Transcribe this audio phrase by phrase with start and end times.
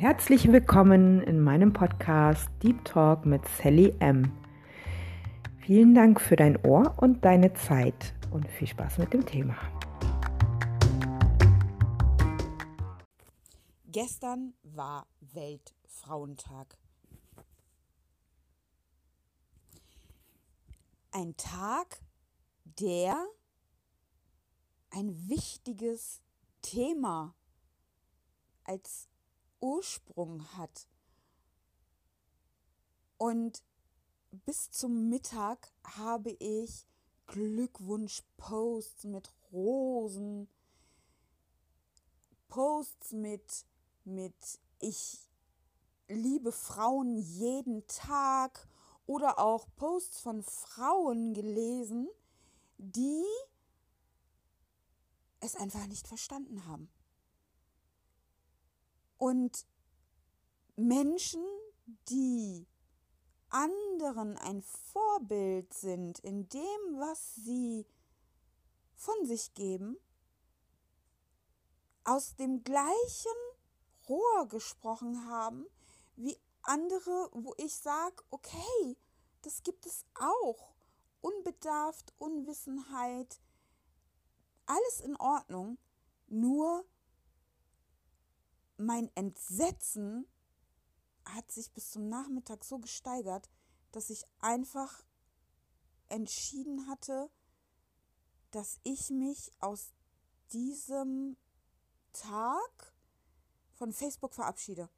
[0.00, 4.30] Herzlich willkommen in meinem Podcast Deep Talk mit Sally M.
[5.58, 9.56] Vielen Dank für dein Ohr und deine Zeit und viel Spaß mit dem Thema.
[13.88, 16.78] Gestern war Weltfrauentag.
[21.10, 22.00] Ein Tag,
[22.64, 23.16] der
[24.90, 26.22] ein wichtiges
[26.62, 27.34] Thema
[28.62, 29.08] als
[29.60, 30.86] Ursprung hat.
[33.16, 33.62] Und
[34.30, 36.86] bis zum Mittag habe ich
[37.26, 40.48] Glückwunsch-Posts mit Rosen,
[42.48, 43.66] Posts mit,
[44.04, 44.34] mit
[44.80, 45.28] Ich
[46.08, 48.66] liebe Frauen jeden Tag
[49.06, 52.08] oder auch Posts von Frauen gelesen,
[52.78, 53.24] die
[55.40, 56.90] es einfach nicht verstanden haben.
[59.18, 59.66] Und
[60.76, 61.44] Menschen,
[62.08, 62.66] die
[63.50, 67.86] anderen ein Vorbild sind in dem, was sie
[68.94, 69.96] von sich geben,
[72.04, 73.36] aus dem gleichen
[74.08, 75.66] Rohr gesprochen haben
[76.16, 78.96] wie andere, wo ich sage, okay,
[79.42, 80.74] das gibt es auch.
[81.20, 83.40] Unbedarft, Unwissenheit,
[84.66, 85.78] alles in Ordnung,
[86.28, 86.84] nur
[88.78, 90.26] mein Entsetzen
[91.24, 93.50] hat sich bis zum Nachmittag so gesteigert,
[93.92, 95.04] dass ich einfach
[96.08, 97.30] entschieden hatte,
[98.50, 99.92] dass ich mich aus
[100.52, 101.36] diesem
[102.12, 102.94] Tag
[103.74, 104.88] von Facebook verabschiede.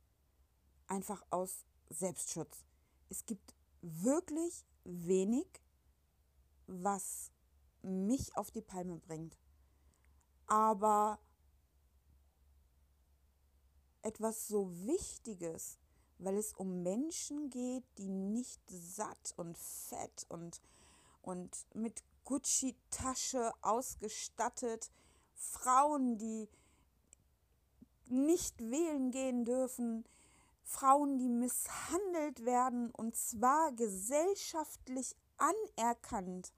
[0.86, 2.64] Einfach aus Selbstschutz.
[3.08, 5.46] Es gibt wirklich wenig,
[6.66, 7.32] was
[7.82, 9.36] mich auf die Palme bringt.
[10.46, 11.18] Aber
[14.02, 15.78] etwas so Wichtiges,
[16.18, 20.60] weil es um Menschen geht, die nicht satt und fett und,
[21.22, 24.90] und mit Gucci-Tasche ausgestattet,
[25.34, 26.48] Frauen, die
[28.06, 30.04] nicht wählen gehen dürfen,
[30.62, 36.52] Frauen, die misshandelt werden und zwar gesellschaftlich anerkannt,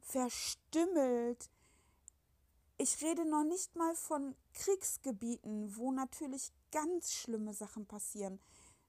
[0.00, 1.50] verstümmelt,
[2.82, 8.40] ich rede noch nicht mal von Kriegsgebieten, wo natürlich ganz schlimme Sachen passieren,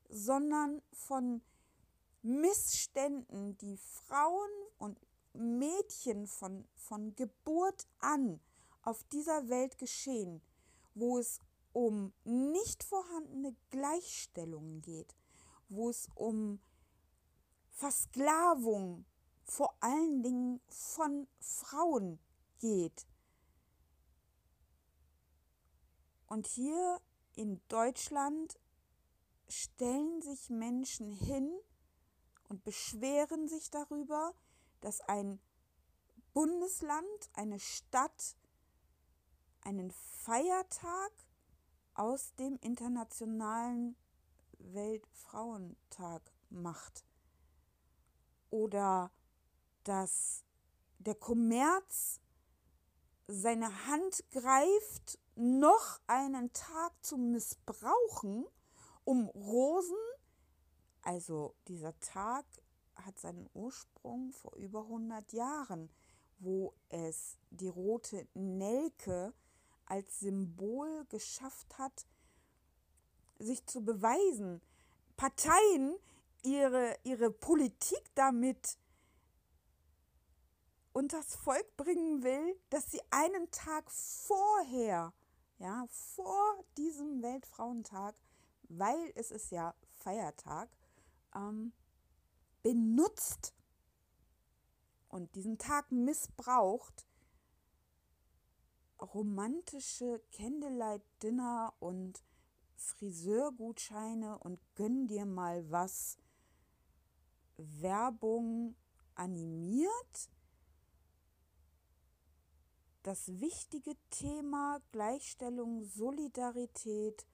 [0.09, 1.43] sondern von
[2.23, 4.49] Missständen, die Frauen
[4.79, 4.99] und
[5.33, 8.39] Mädchen von, von Geburt an
[8.81, 10.41] auf dieser Welt geschehen,
[10.95, 11.39] wo es
[11.71, 15.15] um nicht vorhandene Gleichstellungen geht,
[15.69, 16.59] wo es um
[17.69, 19.05] Versklavung
[19.43, 22.19] vor allen Dingen von Frauen
[22.59, 23.05] geht,
[26.33, 26.99] Und hier
[27.35, 28.59] in Deutschland
[29.47, 31.53] stellen sich Menschen hin
[32.49, 34.33] und beschweren sich darüber,
[34.81, 35.39] dass ein
[36.33, 38.35] Bundesland, eine Stadt
[39.61, 41.11] einen Feiertag
[41.93, 43.95] aus dem internationalen
[44.57, 47.05] Weltfrauentag macht.
[48.49, 49.11] Oder
[49.83, 50.43] dass
[50.97, 52.19] der Kommerz
[53.27, 58.45] seine Hand greift noch einen Tag zu missbrauchen,
[59.03, 59.97] um Rosen,
[61.01, 62.45] also dieser Tag
[62.95, 65.89] hat seinen Ursprung vor über 100 Jahren,
[66.39, 69.33] wo es die rote Nelke
[69.85, 72.05] als Symbol geschafft hat,
[73.39, 74.61] sich zu beweisen.
[75.17, 75.95] Parteien
[76.43, 78.77] ihre, ihre Politik damit
[80.93, 85.13] unters Volk bringen will, dass sie einen Tag vorher
[85.57, 88.15] ja, vor diesem Weltfrauentag,
[88.69, 90.69] weil es ist ja Feiertag,
[91.35, 91.73] ähm,
[92.61, 93.53] benutzt
[95.09, 97.05] und diesen Tag missbraucht,
[98.99, 102.23] romantische Candlelight-Dinner und
[102.75, 106.17] Friseurgutscheine und gönn dir mal was.
[107.57, 108.75] Werbung
[109.15, 110.29] animiert
[113.03, 117.27] das wichtige Thema Gleichstellung, Solidarität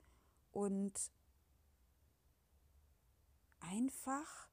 [0.50, 0.92] und
[3.60, 4.48] einfach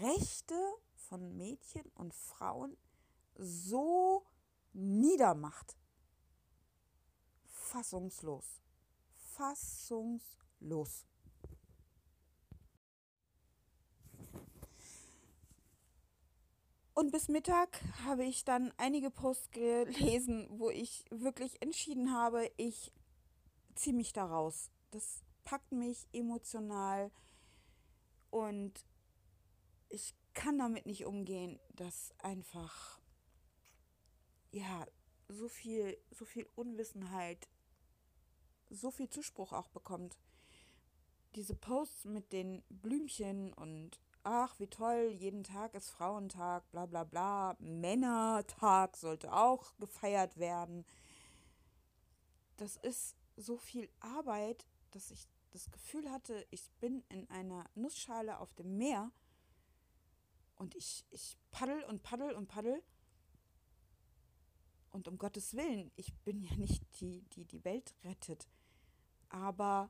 [0.00, 0.54] Rechte
[0.94, 2.76] von Mädchen und Frauen
[3.36, 4.26] so
[4.72, 5.76] niedermacht.
[7.44, 8.60] Fassungslos.
[9.36, 11.06] Fassungslos.
[17.00, 22.92] Und bis Mittag habe ich dann einige Posts gelesen, wo ich wirklich entschieden habe, ich
[23.74, 24.70] ziehe mich da raus.
[24.90, 27.10] Das packt mich emotional
[28.28, 28.84] und
[29.88, 33.00] ich kann damit nicht umgehen, dass einfach
[34.50, 34.86] ja
[35.28, 37.48] so viel so viel Unwissenheit
[38.68, 40.18] so viel Zuspruch auch bekommt.
[41.34, 47.04] Diese Posts mit den Blümchen und ach, wie toll, jeden Tag ist Frauentag, bla bla
[47.04, 50.84] bla, Männertag sollte auch gefeiert werden.
[52.56, 58.38] Das ist so viel Arbeit, dass ich das Gefühl hatte, ich bin in einer Nussschale
[58.38, 59.10] auf dem Meer
[60.56, 62.82] und ich, ich paddel und paddel und paddel.
[64.90, 68.48] Und um Gottes Willen, ich bin ja nicht die, die die Welt rettet.
[69.28, 69.88] Aber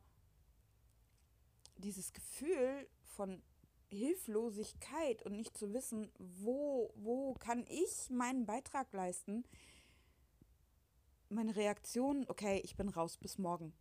[1.78, 3.42] dieses Gefühl von
[3.90, 9.44] Hilflosigkeit und nicht zu wissen, wo, wo kann ich meinen Beitrag leisten,
[11.28, 13.72] meine Reaktion, okay, ich bin raus bis morgen.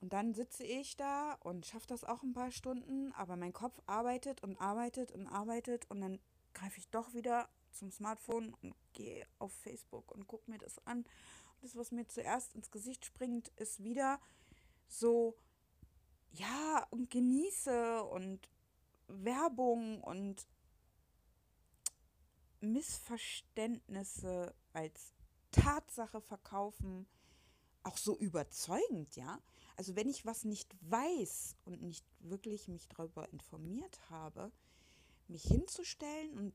[0.00, 3.80] Und dann sitze ich da und schaffe das auch ein paar Stunden, aber mein Kopf
[3.86, 6.18] arbeitet und arbeitet und arbeitet und dann
[6.54, 10.98] greife ich doch wieder zum Smartphone und gehe auf Facebook und gucke mir das an.
[10.98, 11.06] Und
[11.62, 14.20] das, was mir zuerst ins Gesicht springt, ist wieder
[14.88, 15.36] so,
[16.32, 18.48] ja, und genieße und
[19.12, 20.46] Werbung und
[22.60, 25.12] Missverständnisse als
[25.50, 27.06] Tatsache verkaufen,
[27.82, 29.40] auch so überzeugend, ja.
[29.76, 34.52] Also wenn ich was nicht weiß und nicht wirklich mich darüber informiert habe,
[35.28, 36.54] mich hinzustellen und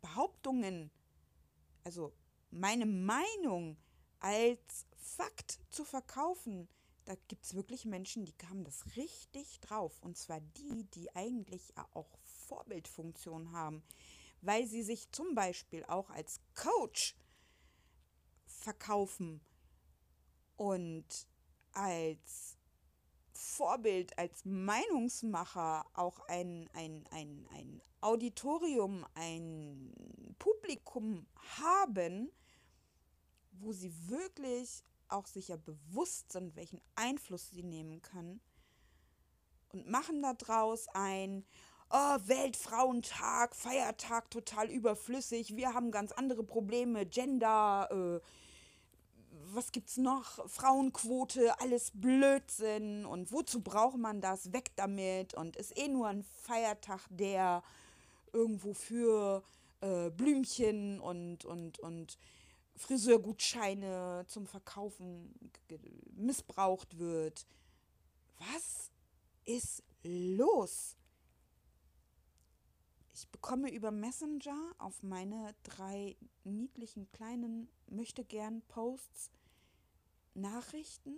[0.00, 0.90] Behauptungen,
[1.84, 2.12] also
[2.50, 3.76] meine Meinung
[4.18, 6.68] als Fakt zu verkaufen,
[7.10, 10.00] da gibt es wirklich Menschen, die haben das richtig drauf.
[10.00, 13.82] Und zwar die, die eigentlich auch Vorbildfunktion haben,
[14.42, 17.16] weil sie sich zum Beispiel auch als Coach
[18.46, 19.40] verkaufen
[20.56, 21.04] und
[21.72, 22.56] als
[23.32, 29.92] Vorbild, als Meinungsmacher auch ein, ein, ein, ein Auditorium, ein
[30.38, 31.26] Publikum
[31.58, 32.30] haben,
[33.50, 38.40] wo sie wirklich auch sicher bewusst sind, welchen Einfluss sie nehmen können
[39.72, 41.44] und machen daraus ein
[41.90, 48.26] oh, Weltfrauentag, Feiertag total überflüssig, wir haben ganz andere Probleme, Gender, äh,
[49.52, 50.48] was gibt's noch?
[50.48, 54.52] Frauenquote, alles Blödsinn und wozu braucht man das?
[54.52, 57.62] Weg damit und ist eh nur ein Feiertag, der
[58.32, 59.42] irgendwo für
[59.80, 62.18] äh, Blümchen und, und, und
[62.80, 65.34] Friseurgutscheine zum Verkaufen
[66.16, 67.46] missbraucht wird.
[68.38, 68.90] Was
[69.44, 70.96] ist los?
[73.12, 79.30] Ich bekomme über Messenger auf meine drei niedlichen kleinen möchte gern Posts
[80.32, 81.16] Nachrichten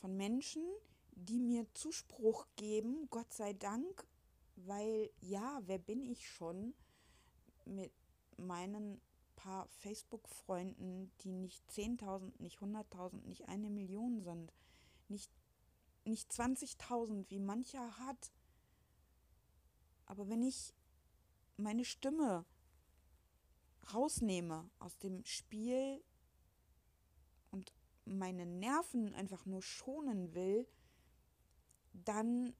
[0.00, 0.62] von Menschen,
[1.10, 4.06] die mir Zuspruch geben, Gott sei Dank,
[4.54, 6.74] weil ja, wer bin ich schon
[7.64, 7.90] mit
[8.36, 9.00] meinen
[9.46, 14.52] paar Facebook-Freunden, die nicht 10.000, nicht 100.000, nicht eine Million sind,
[15.06, 15.30] nicht,
[16.04, 18.32] nicht 20.000, wie mancher hat.
[20.06, 20.74] Aber wenn ich
[21.56, 22.44] meine Stimme
[23.94, 26.02] rausnehme aus dem Spiel
[27.52, 27.72] und
[28.04, 30.66] meine Nerven einfach nur schonen will,
[31.92, 32.52] dann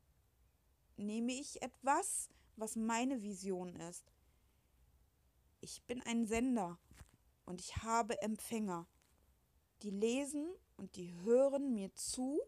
[0.96, 4.15] nehme ich etwas, was meine Vision ist
[5.66, 6.78] ich bin ein Sender
[7.44, 8.86] und ich habe Empfänger.
[9.82, 12.40] Die lesen und die hören mir zu.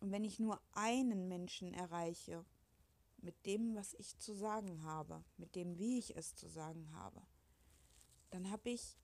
[0.00, 2.44] Und wenn ich nur einen Menschen erreiche,
[3.18, 7.22] mit dem, was ich zu sagen habe, mit dem, wie ich es zu sagen habe,
[8.30, 8.98] dann habe ich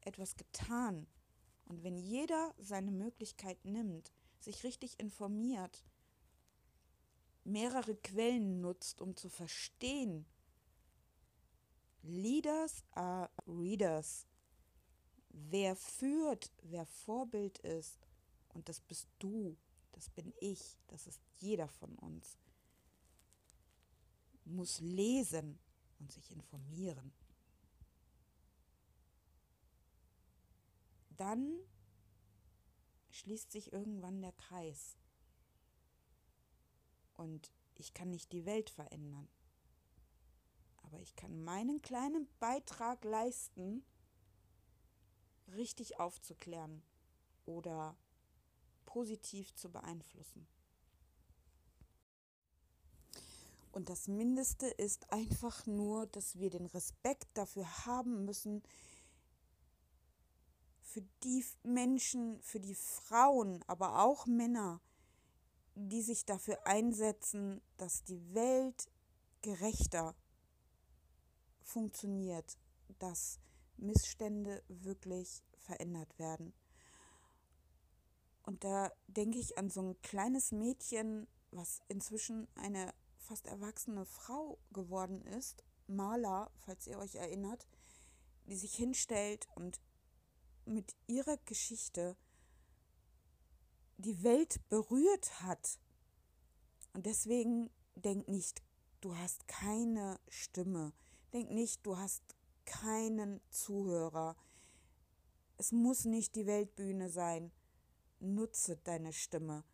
[0.00, 1.06] etwas getan.
[1.66, 5.84] Und wenn jeder seine Möglichkeit nimmt, sich richtig informiert,
[7.44, 10.26] mehrere Quellen nutzt, um zu verstehen,
[12.12, 14.26] Leaders are Readers.
[15.30, 18.06] Wer führt, wer Vorbild ist,
[18.50, 19.56] und das bist du,
[19.92, 22.36] das bin ich, das ist jeder von uns,
[24.44, 25.58] muss lesen
[25.98, 27.14] und sich informieren.
[31.16, 31.60] Dann
[33.10, 34.98] schließt sich irgendwann der Kreis.
[37.14, 39.28] Und ich kann nicht die Welt verändern
[41.02, 43.84] ich kann meinen kleinen Beitrag leisten,
[45.48, 46.82] richtig aufzuklären
[47.44, 47.96] oder
[48.86, 50.46] positiv zu beeinflussen.
[53.72, 58.62] Und das Mindeste ist einfach nur, dass wir den Respekt dafür haben müssen,
[60.82, 64.80] für die Menschen, für die Frauen, aber auch Männer,
[65.74, 68.90] die sich dafür einsetzen, dass die Welt
[69.40, 70.14] gerechter
[71.62, 72.58] funktioniert,
[72.98, 73.40] dass
[73.76, 76.52] Missstände wirklich verändert werden.
[78.44, 84.58] Und da denke ich an so ein kleines Mädchen, was inzwischen eine fast erwachsene Frau
[84.72, 87.66] geworden ist, Marla, falls ihr euch erinnert,
[88.46, 89.80] die sich hinstellt und
[90.64, 92.16] mit ihrer Geschichte
[93.98, 95.78] die Welt berührt hat.
[96.92, 98.62] Und deswegen denk nicht,
[99.00, 100.92] du hast keine Stimme.
[101.32, 102.22] Denk nicht, du hast
[102.66, 104.36] keinen Zuhörer.
[105.56, 107.52] Es muss nicht die Weltbühne sein.
[108.20, 109.64] Nutze deine Stimme.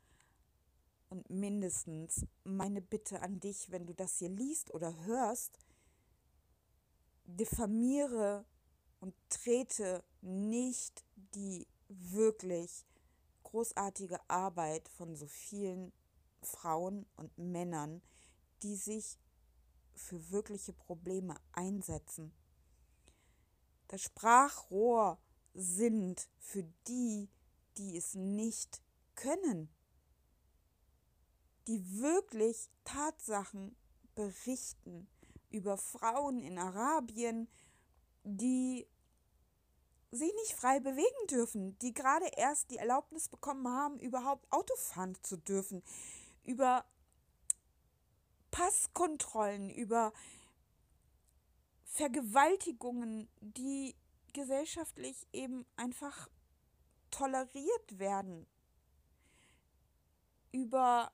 [1.08, 5.58] Und mindestens meine Bitte an dich, wenn du das hier liest oder hörst,
[7.24, 8.44] diffamiere
[9.00, 12.86] und trete nicht die wirklich
[13.42, 15.92] großartige Arbeit von so vielen
[16.42, 18.02] Frauen und Männern,
[18.62, 19.18] die sich
[19.98, 22.32] für wirkliche Probleme einsetzen.
[23.88, 25.18] Das Sprachrohr
[25.54, 27.28] sind für die,
[27.76, 28.82] die es nicht
[29.14, 29.68] können,
[31.66, 33.76] die wirklich Tatsachen
[34.14, 35.08] berichten
[35.50, 37.48] über Frauen in Arabien,
[38.24, 38.86] die
[40.10, 45.16] sich nicht frei bewegen dürfen, die gerade erst die Erlaubnis bekommen haben, überhaupt Auto fahren
[45.22, 45.82] zu dürfen,
[46.44, 46.84] über
[48.58, 50.12] Passkontrollen, über
[51.84, 53.94] Vergewaltigungen, die
[54.32, 56.28] gesellschaftlich eben einfach
[57.12, 58.48] toleriert werden,
[60.50, 61.12] über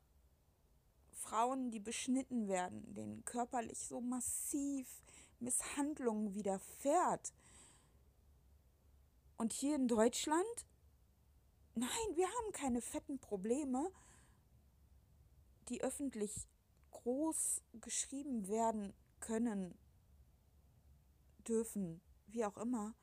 [1.10, 5.02] Frauen, die beschnitten werden, denen körperlich so massiv
[5.38, 7.34] Misshandlungen widerfährt.
[9.36, 10.66] Und hier in Deutschland,
[11.74, 13.92] nein, wir haben keine fetten Probleme,
[15.68, 16.46] die öffentlich
[17.04, 19.78] groß geschrieben werden können,
[21.46, 22.94] dürfen, wie auch immer.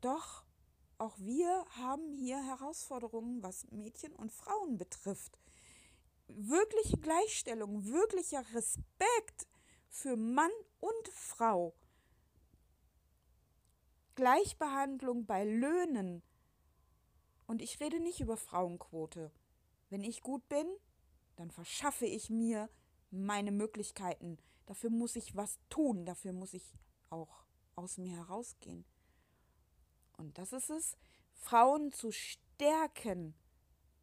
[0.00, 0.44] Doch
[0.98, 5.36] auch wir haben hier Herausforderungen, was Mädchen und Frauen betrifft.
[6.28, 9.48] Wirkliche Gleichstellung, wirklicher Respekt
[9.88, 11.74] für Mann und Frau.
[14.14, 16.22] Gleichbehandlung bei Löhnen.
[17.48, 19.32] Und ich rede nicht über Frauenquote.
[19.90, 20.66] Wenn ich gut bin,
[21.36, 22.68] dann verschaffe ich mir
[23.10, 24.38] meine Möglichkeiten.
[24.66, 26.74] Dafür muss ich was tun, dafür muss ich
[27.10, 28.84] auch aus mir herausgehen.
[30.16, 30.96] Und das ist es,
[31.34, 33.34] Frauen zu stärken,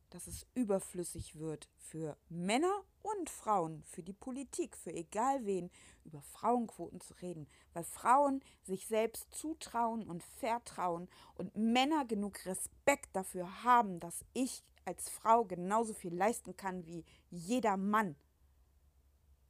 [0.10, 5.70] dass es überflüssig wird für Männer und Frauen, für die Politik, für egal wen,
[6.04, 13.16] über Frauenquoten zu reden, weil Frauen sich selbst zutrauen und vertrauen und Männer genug Respekt
[13.16, 18.16] dafür haben, dass ich als Frau genauso viel leisten kann wie jeder Mann.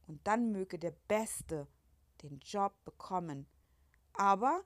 [0.06, 1.66] Und dann möge der Beste
[2.22, 3.46] den Job bekommen.
[4.12, 4.64] Aber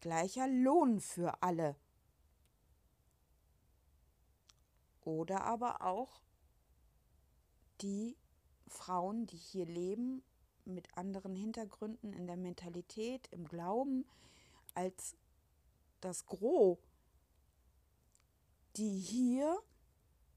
[0.00, 1.76] gleicher Lohn für alle.
[5.04, 6.20] Oder aber auch
[7.82, 8.16] die
[8.68, 10.22] Frauen, die hier leben,
[10.64, 14.06] mit anderen Hintergründen in der Mentalität, im Glauben,
[14.74, 15.16] als
[16.00, 16.78] das Gros,
[18.76, 19.58] die hier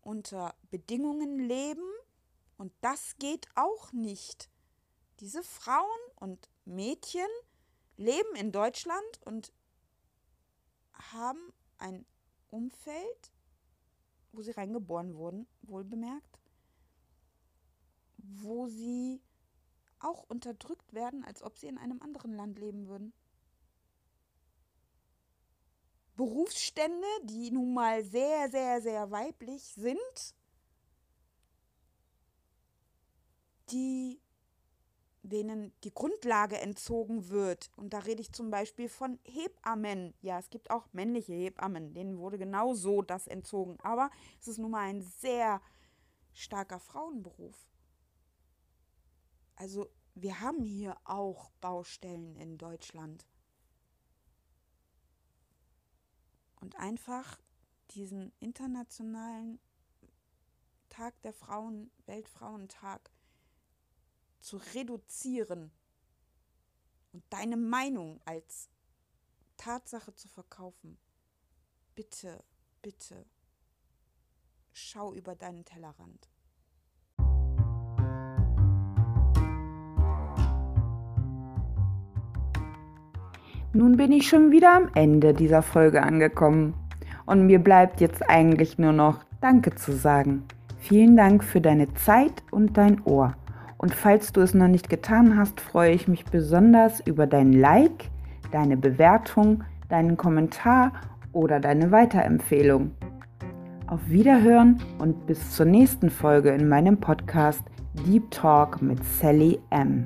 [0.02, 1.88] unter Bedingungen leben
[2.58, 4.50] und das geht auch nicht.
[5.20, 7.28] Diese Frauen und Mädchen
[7.98, 9.54] leben in Deutschland und
[10.94, 12.06] haben ein
[12.50, 13.32] Umfeld,
[14.32, 16.35] wo sie reingeboren wurden, wohl bemerkt,
[18.28, 19.22] wo sie
[20.00, 23.14] auch unterdrückt werden, als ob sie in einem anderen Land leben würden.
[26.16, 30.36] Berufsstände, die nun mal sehr, sehr, sehr weiblich sind,
[33.72, 34.22] die
[35.30, 37.72] denen die Grundlage entzogen wird.
[37.76, 40.14] Und da rede ich zum Beispiel von Hebammen.
[40.22, 43.78] Ja, es gibt auch männliche Hebammen, denen wurde genau so das entzogen.
[43.82, 45.62] Aber es ist nun mal ein sehr
[46.34, 47.56] starker Frauenberuf.
[49.56, 53.26] Also wir haben hier auch Baustellen in Deutschland.
[56.62, 57.40] Und einfach
[57.92, 59.60] diesen internationalen
[60.90, 63.12] Tag der Frauen, Weltfrauentag,
[64.40, 65.72] zu reduzieren
[67.12, 68.70] und deine Meinung als
[69.58, 70.98] Tatsache zu verkaufen,
[71.96, 72.44] bitte,
[72.82, 73.26] bitte,
[74.72, 76.30] schau über deinen Tellerrand.
[83.76, 86.76] Nun bin ich schon wieder am Ende dieser Folge angekommen.
[87.26, 90.44] Und mir bleibt jetzt eigentlich nur noch Danke zu sagen.
[90.78, 93.36] Vielen Dank für deine Zeit und dein Ohr.
[93.78, 98.10] Und falls du es noch nicht getan hast, freue ich mich besonders über dein Like,
[98.54, 100.94] deine Bewertung, deinen Kommentar
[101.34, 102.92] oder deine Weiterempfehlung.
[103.88, 107.64] Auf Wiederhören und bis zur nächsten Folge in meinem Podcast
[108.08, 110.06] Deep Talk mit Sally M.